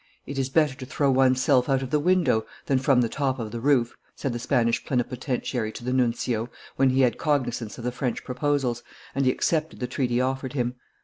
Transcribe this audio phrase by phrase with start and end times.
[0.25, 3.37] "It is better to throw one's self out of the window than from the top
[3.37, 7.83] of the roof," said the Spanish plenipotentiary to the nuncio, when he had cognizance of
[7.83, 8.81] the French proposals,
[9.13, 10.73] and he accepted the treaty offered him.